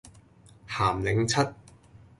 [0.67, 1.45] 鹹檸七